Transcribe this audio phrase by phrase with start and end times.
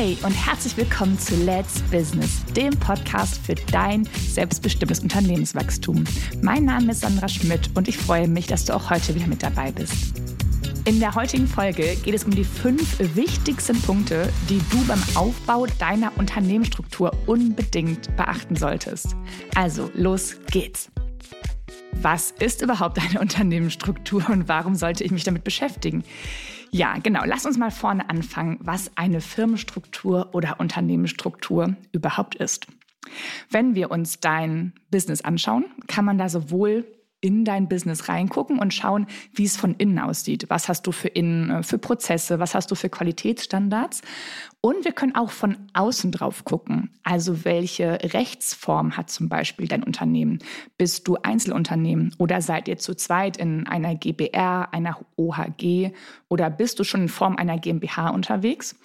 [0.00, 6.04] Hey und herzlich willkommen zu Let's Business, dem Podcast für dein selbstbestimmtes Unternehmenswachstum.
[6.40, 9.42] Mein Name ist Sandra Schmidt und ich freue mich, dass du auch heute wieder mit
[9.42, 10.20] dabei bist.
[10.84, 15.66] In der heutigen Folge geht es um die fünf wichtigsten Punkte, die du beim Aufbau
[15.80, 19.16] deiner Unternehmensstruktur unbedingt beachten solltest.
[19.56, 20.92] Also, los geht's!
[21.94, 26.04] Was ist überhaupt eine Unternehmensstruktur und warum sollte ich mich damit beschäftigen?
[26.70, 27.22] Ja, genau.
[27.24, 32.66] Lass uns mal vorne anfangen, was eine Firmenstruktur oder Unternehmensstruktur überhaupt ist.
[33.50, 36.86] Wenn wir uns dein Business anschauen, kann man da sowohl
[37.20, 40.46] in dein Business reingucken und schauen, wie es von innen aussieht.
[40.48, 44.02] Was hast du für innen, äh, für Prozesse, was hast du für Qualitätsstandards?
[44.60, 46.90] Und wir können auch von außen drauf gucken.
[47.02, 50.40] Also welche Rechtsform hat zum Beispiel dein Unternehmen?
[50.76, 55.92] Bist du Einzelunternehmen oder seid ihr zu zweit in einer GBR, einer OHG
[56.28, 58.76] oder bist du schon in Form einer GmbH unterwegs?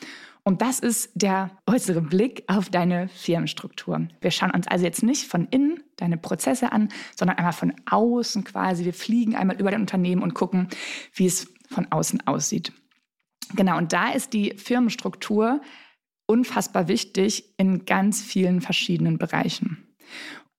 [0.45, 4.07] Und das ist der äußere Blick auf deine Firmenstruktur.
[4.19, 8.43] Wir schauen uns also jetzt nicht von innen deine Prozesse an, sondern einmal von außen
[8.43, 8.83] quasi.
[8.83, 10.67] Wir fliegen einmal über dein Unternehmen und gucken,
[11.13, 12.73] wie es von außen aussieht.
[13.55, 15.61] Genau, und da ist die Firmenstruktur
[16.25, 19.87] unfassbar wichtig in ganz vielen verschiedenen Bereichen.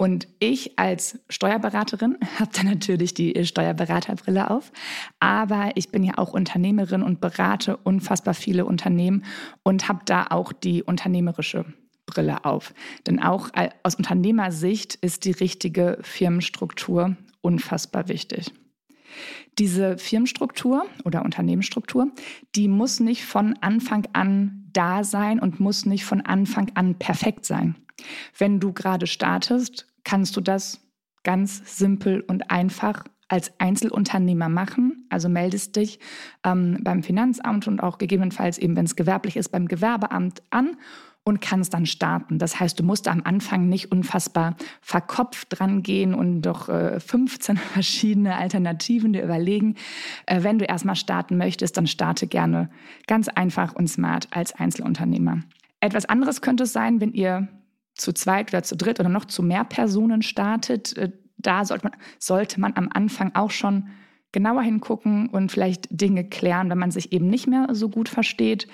[0.04, 4.70] Und ich als Steuerberaterin habe da natürlich die Steuerberaterbrille auf,
[5.18, 9.24] aber ich bin ja auch Unternehmerin und berate unfassbar viele Unternehmen
[9.62, 11.64] und habe da auch die unternehmerische
[12.04, 12.74] Brille auf.
[13.06, 13.48] Denn auch
[13.82, 18.52] aus Unternehmersicht ist die richtige Firmenstruktur unfassbar wichtig.
[19.58, 22.08] Diese Firmenstruktur oder Unternehmensstruktur,
[22.54, 27.46] die muss nicht von Anfang an da sein und muss nicht von Anfang an perfekt
[27.46, 27.76] sein.
[28.36, 30.80] Wenn du gerade startest, kannst du das
[31.22, 35.06] ganz simpel und einfach als Einzelunternehmer machen.
[35.10, 35.98] Also meldest dich
[36.44, 40.76] ähm, beim Finanzamt und auch gegebenenfalls eben, wenn es gewerblich ist, beim Gewerbeamt an
[41.24, 42.38] und kannst dann starten.
[42.38, 47.56] Das heißt, du musst am Anfang nicht unfassbar verkopft dran gehen und doch äh, 15
[47.72, 49.76] verschiedene Alternativen dir überlegen.
[50.26, 52.68] Äh, wenn du erstmal starten möchtest, dann starte gerne
[53.06, 55.40] ganz einfach und smart als Einzelunternehmer.
[55.80, 57.48] Etwas anderes könnte es sein, wenn ihr
[57.94, 61.96] zu zweit oder zu dritt oder noch zu mehr Personen startet, äh, da sollte man,
[62.18, 63.88] sollte man am Anfang auch schon
[64.34, 68.66] genauer hingucken und vielleicht Dinge klären, wenn man sich eben nicht mehr so gut versteht.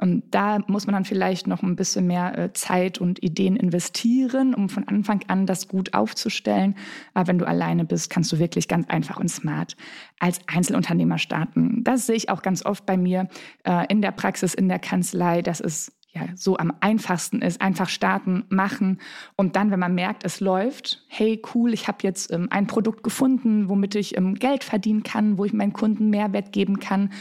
[0.00, 4.54] Ähm, da muss man dann vielleicht noch ein bisschen mehr äh, Zeit und Ideen investieren,
[4.54, 6.76] um von Anfang an das gut aufzustellen.
[7.14, 9.74] Aber wenn du alleine bist, kannst du wirklich ganz einfach und smart
[10.20, 11.82] als Einzelunternehmer starten.
[11.82, 13.28] Das sehe ich auch ganz oft bei mir
[13.64, 15.40] äh, in der Praxis, in der Kanzlei.
[15.40, 19.00] Das ist ja, so am einfachsten ist, einfach starten, machen
[19.36, 23.02] und dann, wenn man merkt, es läuft, hey, cool, ich habe jetzt ähm, ein Produkt
[23.02, 27.12] gefunden, womit ich ähm, Geld verdienen kann, wo ich meinen Kunden Mehrwert geben kann.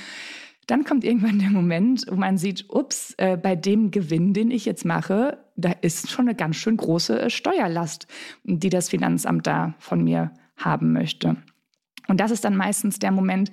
[0.67, 4.63] Dann kommt irgendwann der Moment, wo man sieht, ups, äh, bei dem Gewinn, den ich
[4.63, 8.07] jetzt mache, da ist schon eine ganz schön große äh, Steuerlast,
[8.44, 11.35] die das Finanzamt da von mir haben möchte.
[12.07, 13.51] Und das ist dann meistens der Moment,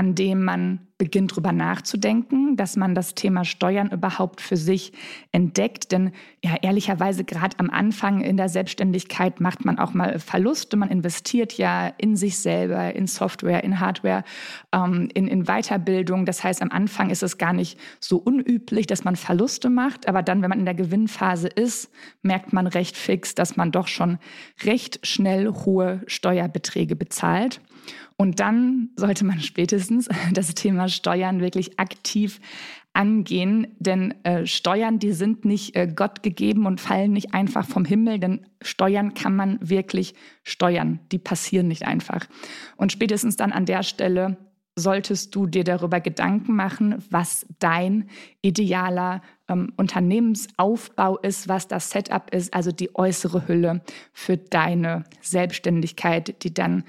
[0.00, 4.94] an dem man beginnt, darüber nachzudenken, dass man das Thema Steuern überhaupt für sich
[5.30, 5.92] entdeckt.
[5.92, 6.12] Denn
[6.42, 10.78] ja, ehrlicherweise gerade am Anfang in der Selbstständigkeit macht man auch mal Verluste.
[10.78, 14.24] Man investiert ja in sich selber, in Software, in Hardware,
[14.72, 16.24] ähm, in, in Weiterbildung.
[16.24, 20.08] Das heißt, am Anfang ist es gar nicht so unüblich, dass man Verluste macht.
[20.08, 21.90] Aber dann, wenn man in der Gewinnphase ist,
[22.22, 24.18] merkt man recht fix, dass man doch schon
[24.64, 27.60] recht schnell hohe Steuerbeträge bezahlt.
[28.20, 32.38] Und dann sollte man spätestens das Thema Steuern wirklich aktiv
[32.92, 37.86] angehen, denn äh, Steuern, die sind nicht äh, Gott gegeben und fallen nicht einfach vom
[37.86, 42.26] Himmel, denn Steuern kann man wirklich steuern, die passieren nicht einfach.
[42.76, 44.36] Und spätestens dann an der Stelle
[44.76, 48.10] solltest du dir darüber Gedanken machen, was dein
[48.42, 53.80] idealer ähm, Unternehmensaufbau ist, was das Setup ist, also die äußere Hülle
[54.12, 56.84] für deine Selbstständigkeit, die dann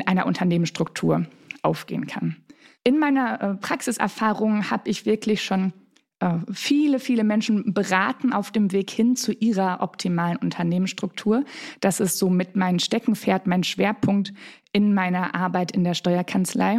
[0.00, 1.26] in einer Unternehmensstruktur
[1.62, 2.36] aufgehen kann.
[2.84, 5.72] In meiner äh, Praxiserfahrung habe ich wirklich schon
[6.20, 11.44] äh, viele, viele Menschen beraten auf dem Weg hin zu ihrer optimalen Unternehmensstruktur.
[11.80, 14.32] Das ist so mit meinem Steckenpferd, mein Schwerpunkt
[14.72, 16.78] in meiner Arbeit in der Steuerkanzlei.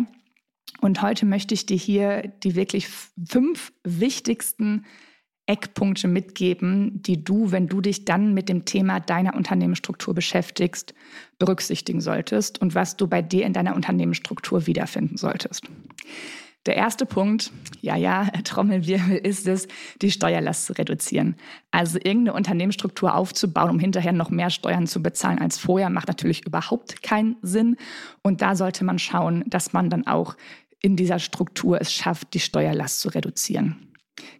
[0.81, 2.87] Und heute möchte ich dir hier die wirklich
[3.27, 4.85] fünf wichtigsten
[5.49, 10.93] Eckpunkte mitgeben, die du, wenn du dich dann mit dem Thema deiner Unternehmensstruktur beschäftigst,
[11.39, 15.63] berücksichtigen solltest und was du bei dir in deiner Unternehmensstruktur wiederfinden solltest.
[16.67, 17.51] Der erste Punkt,
[17.81, 19.67] ja, ja, Trommelwirbel, ist es,
[20.03, 21.35] die Steuerlast zu reduzieren.
[21.71, 26.45] Also irgendeine Unternehmensstruktur aufzubauen, um hinterher noch mehr Steuern zu bezahlen als vorher, macht natürlich
[26.45, 27.75] überhaupt keinen Sinn.
[28.21, 30.35] Und da sollte man schauen, dass man dann auch
[30.79, 33.88] in dieser Struktur es schafft, die Steuerlast zu reduzieren.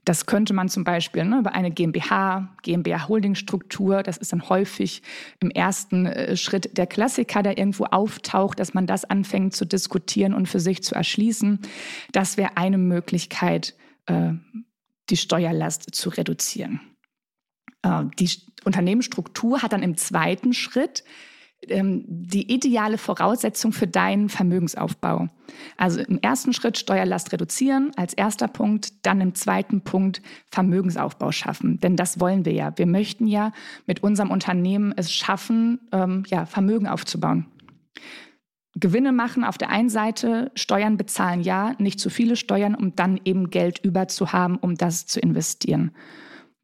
[0.05, 5.01] Das könnte man zum Beispiel ne, über eine GmbH, GmbH-Holding-Struktur, das ist dann häufig
[5.39, 10.33] im ersten äh, Schritt der Klassiker, der irgendwo auftaucht, dass man das anfängt zu diskutieren
[10.33, 11.59] und für sich zu erschließen.
[12.11, 14.33] Das wäre eine Möglichkeit, äh,
[15.09, 16.81] die Steuerlast zu reduzieren.
[17.83, 18.29] Äh, die
[18.65, 21.03] Unternehmensstruktur hat dann im zweiten Schritt
[21.67, 25.27] ähm, die ideale Voraussetzung für deinen Vermögensaufbau.
[25.77, 30.21] Also im ersten Schritt Steuerlast reduzieren als erster Punkt, dann im zweiten Punkt
[30.51, 31.79] Vermögensaufbau schaffen.
[31.79, 32.77] Denn das wollen wir ja.
[32.77, 33.51] Wir möchten ja
[33.85, 37.45] mit unserem Unternehmen es schaffen, ähm, ja, Vermögen aufzubauen.
[38.75, 43.19] Gewinne machen auf der einen Seite, Steuern bezahlen ja, nicht zu viele Steuern, um dann
[43.25, 45.91] eben Geld über zu haben, um das zu investieren.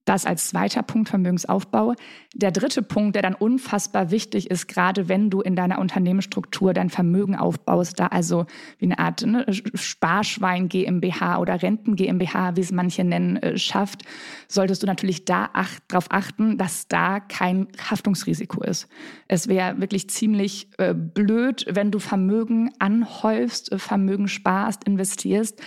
[0.05, 1.95] Das als zweiter Punkt Vermögensaufbau.
[2.35, 6.91] Der dritte Punkt, der dann unfassbar wichtig ist, gerade wenn du in deiner Unternehmensstruktur dein
[6.91, 8.45] Vermögen aufbaust, da also
[8.77, 14.03] wie eine Art ne, Sparschwein GmbH oder Renten GmbH, wie es manche nennen, äh, schafft,
[14.47, 18.87] solltest du natürlich da ach, darauf achten, dass da kein Haftungsrisiko ist.
[19.27, 25.59] Es wäre wirklich ziemlich äh, blöd, wenn du Vermögen anhäufst, äh, Vermögen sparst, investierst,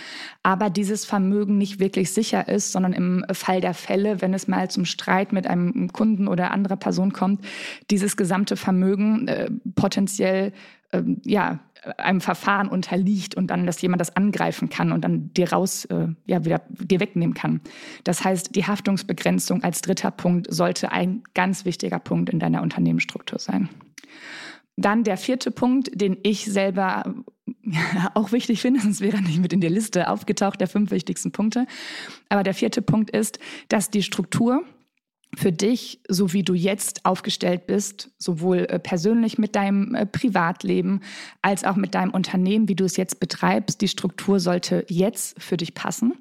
[0.43, 4.47] aber dieses Vermögen nicht wirklich sicher ist, sondern im Fall der Fälle, wenn wenn es
[4.47, 7.43] mal zum Streit mit einem Kunden oder anderer Person kommt,
[7.89, 10.53] dieses gesamte Vermögen äh, potenziell
[10.91, 11.59] äh, ja,
[11.97, 16.09] einem Verfahren unterliegt und dann, dass jemand das angreifen kann und dann dir raus, äh,
[16.27, 17.61] ja, wieder dir wegnehmen kann.
[18.03, 23.39] Das heißt, die Haftungsbegrenzung als dritter Punkt sollte ein ganz wichtiger Punkt in deiner Unternehmensstruktur
[23.39, 23.67] sein.
[24.75, 27.03] Dann der vierte Punkt, den ich selber
[28.13, 31.31] auch wichtig finde, sonst wäre er nicht mit in der Liste aufgetaucht, der fünf wichtigsten
[31.31, 31.65] Punkte.
[32.29, 34.63] Aber der vierte Punkt ist, dass die Struktur
[35.37, 41.01] für dich, so wie du jetzt aufgestellt bist, sowohl äh, persönlich mit deinem äh, Privatleben
[41.41, 45.57] als auch mit deinem Unternehmen, wie du es jetzt betreibst, die Struktur sollte jetzt für
[45.57, 46.13] dich passen.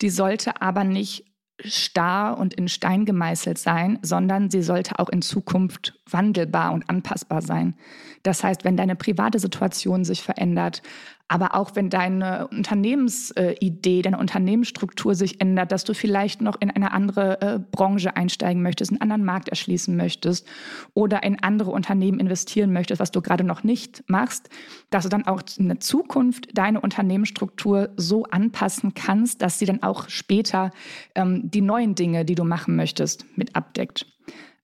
[0.00, 1.31] Die sollte aber nicht
[1.64, 7.42] starr und in Stein gemeißelt sein, sondern sie sollte auch in Zukunft wandelbar und anpassbar
[7.42, 7.74] sein.
[8.22, 10.82] Das heißt, wenn deine private Situation sich verändert,
[11.28, 16.92] aber auch wenn deine Unternehmensidee, deine Unternehmensstruktur sich ändert, dass du vielleicht noch in eine
[16.92, 20.46] andere äh, Branche einsteigen möchtest, einen anderen Markt erschließen möchtest
[20.94, 24.50] oder in andere Unternehmen investieren möchtest, was du gerade noch nicht machst,
[24.90, 29.82] dass du dann auch in der Zukunft deine Unternehmensstruktur so anpassen kannst, dass sie dann
[29.82, 30.70] auch später
[31.14, 34.06] ähm, die neuen Dinge, die du machen möchtest, mit abdeckt.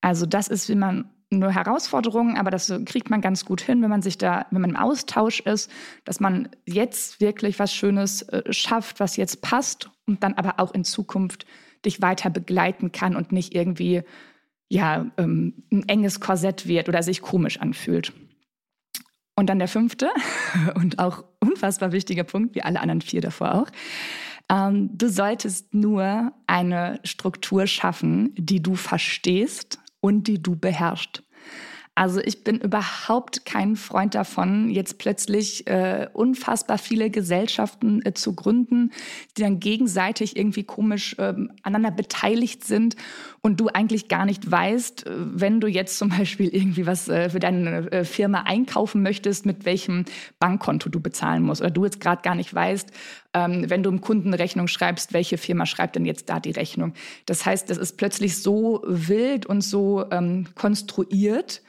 [0.00, 3.90] Also das ist, wie man nur Herausforderungen, aber das kriegt man ganz gut hin, wenn
[3.90, 5.70] man sich da, wenn man im Austausch ist,
[6.04, 10.72] dass man jetzt wirklich was Schönes äh, schafft, was jetzt passt und dann aber auch
[10.72, 11.44] in Zukunft
[11.84, 14.02] dich weiter begleiten kann und nicht irgendwie
[14.68, 18.12] ja ähm, ein enges Korsett wird oder sich komisch anfühlt.
[19.36, 20.08] Und dann der fünfte
[20.74, 23.68] und auch unfassbar wichtiger Punkt, wie alle anderen vier davor auch.
[24.50, 31.22] Ähm, du solltest nur eine Struktur schaffen, die du verstehst und die du beherrschst.
[31.98, 38.36] Also ich bin überhaupt kein Freund davon, jetzt plötzlich äh, unfassbar viele Gesellschaften äh, zu
[38.36, 38.92] gründen,
[39.36, 41.34] die dann gegenseitig irgendwie komisch äh,
[41.64, 42.94] aneinander beteiligt sind
[43.40, 47.30] und du eigentlich gar nicht weißt, äh, wenn du jetzt zum Beispiel irgendwie was äh,
[47.30, 50.04] für deine äh, Firma einkaufen möchtest, mit welchem
[50.38, 52.92] Bankkonto du bezahlen musst oder du jetzt gerade gar nicht weißt,
[53.34, 56.50] ähm, wenn du im Kunden eine Rechnung schreibst, welche Firma schreibt denn jetzt da die
[56.50, 56.94] Rechnung?
[57.26, 61.62] Das heißt, das ist plötzlich so wild und so ähm, konstruiert,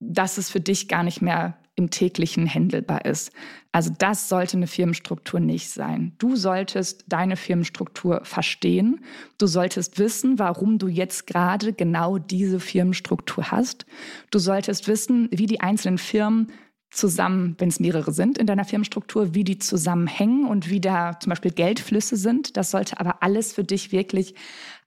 [0.00, 3.32] dass es für dich gar nicht mehr im täglichen händelbar ist.
[3.72, 6.12] Also das sollte eine Firmenstruktur nicht sein.
[6.18, 9.04] Du solltest deine Firmenstruktur verstehen.
[9.38, 13.86] Du solltest wissen, warum du jetzt gerade genau diese Firmenstruktur hast.
[14.30, 16.48] Du solltest wissen, wie die einzelnen Firmen
[16.90, 21.30] zusammen, wenn es mehrere sind in deiner Firmenstruktur, wie die zusammenhängen und wie da zum
[21.30, 22.56] Beispiel Geldflüsse sind.
[22.56, 24.34] Das sollte aber alles für dich wirklich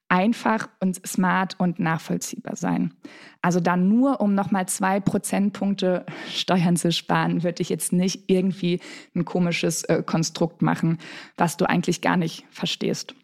[0.10, 2.94] einfach und smart und nachvollziehbar sein.
[3.42, 8.80] Also dann nur, um nochmal zwei Prozentpunkte Steuern zu sparen, würde ich jetzt nicht irgendwie
[9.16, 11.00] ein komisches äh, Konstrukt machen,
[11.38, 13.16] was du eigentlich gar nicht verstehst.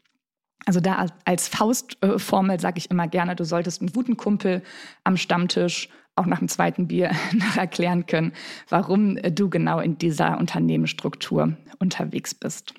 [0.65, 4.61] Also da als Faustformel äh, sage ich immer gerne, du solltest einen guten Kumpel
[5.03, 7.11] am Stammtisch auch nach dem zweiten Bier
[7.55, 8.33] erklären können,
[8.67, 12.73] warum du genau in dieser Unternehmensstruktur unterwegs bist.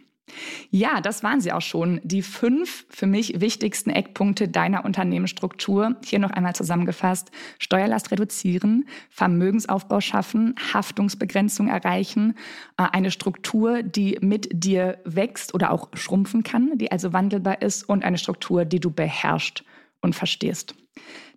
[0.71, 2.01] Ja, das waren sie auch schon.
[2.05, 5.97] Die fünf für mich wichtigsten Eckpunkte deiner Unternehmensstruktur.
[6.05, 7.31] Hier noch einmal zusammengefasst.
[7.59, 12.35] Steuerlast reduzieren, Vermögensaufbau schaffen, Haftungsbegrenzung erreichen,
[12.77, 17.89] äh, eine Struktur, die mit dir wächst oder auch schrumpfen kann, die also wandelbar ist
[17.89, 19.65] und eine Struktur, die du beherrschst
[20.01, 20.75] und verstehst.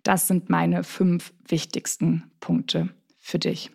[0.02, 3.70] Das sind meine fünf wichtigsten Punkte für dich.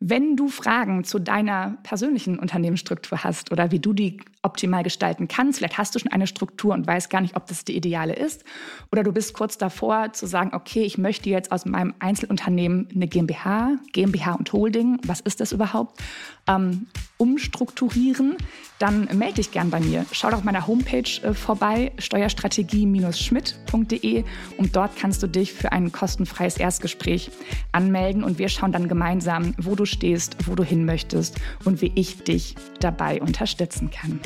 [0.00, 5.58] Wenn du Fragen zu deiner persönlichen Unternehmensstruktur hast oder wie du die optimal gestalten kannst,
[5.58, 8.44] vielleicht hast du schon eine Struktur und weißt gar nicht, ob das die ideale ist,
[8.90, 13.06] oder du bist kurz davor zu sagen, okay, ich möchte jetzt aus meinem Einzelunternehmen eine
[13.06, 16.00] GmbH, GmbH und Holding, was ist das überhaupt,
[16.46, 16.86] ähm,
[17.18, 18.36] umstrukturieren,
[18.78, 20.06] dann melde dich gern bei mir.
[20.10, 24.24] Schau doch auf meiner Homepage äh, vorbei, steuerstrategie-schmidt.de
[24.56, 27.30] und dort kannst du dich für ein kostenfreies Erstgespräch
[27.72, 28.24] anmelden.
[28.24, 32.24] Und wir schauen dann gemeinsam, wo du stehst, wo du hin möchtest und wie ich
[32.24, 34.18] dich dabei unterstützen kann.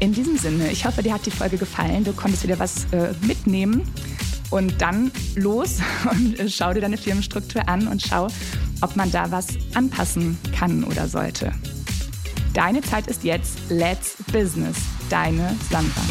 [0.00, 2.04] In diesem Sinne, ich hoffe, dir hat die Folge gefallen.
[2.04, 3.82] Du konntest wieder was äh, mitnehmen.
[4.50, 5.78] Und dann los
[6.10, 8.28] und äh, schau dir deine Firmenstruktur an und schau,
[8.80, 11.52] ob man da was anpassen kann oder sollte.
[12.54, 13.58] Deine Zeit ist jetzt.
[13.68, 14.76] Let's Business.
[15.10, 16.02] Deine Sandra.